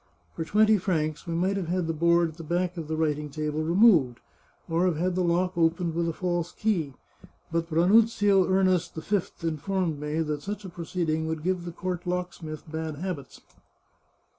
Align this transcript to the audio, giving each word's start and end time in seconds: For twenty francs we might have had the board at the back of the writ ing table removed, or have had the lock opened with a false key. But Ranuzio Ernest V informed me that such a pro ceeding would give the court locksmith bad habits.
For 0.35 0.43
twenty 0.43 0.79
francs 0.79 1.27
we 1.27 1.35
might 1.35 1.57
have 1.57 1.67
had 1.67 1.85
the 1.85 1.93
board 1.93 2.29
at 2.29 2.37
the 2.37 2.43
back 2.43 2.75
of 2.75 2.87
the 2.87 2.95
writ 2.95 3.19
ing 3.19 3.29
table 3.29 3.61
removed, 3.61 4.19
or 4.67 4.85
have 4.87 4.97
had 4.97 5.13
the 5.13 5.23
lock 5.23 5.55
opened 5.55 5.93
with 5.93 6.09
a 6.09 6.11
false 6.11 6.51
key. 6.53 6.95
But 7.51 7.69
Ranuzio 7.69 8.49
Ernest 8.49 8.95
V 8.95 9.47
informed 9.47 9.99
me 9.99 10.21
that 10.21 10.41
such 10.41 10.65
a 10.65 10.69
pro 10.69 10.85
ceeding 10.85 11.27
would 11.27 11.43
give 11.43 11.65
the 11.65 11.71
court 11.71 12.07
locksmith 12.07 12.63
bad 12.71 12.95
habits. 12.95 13.41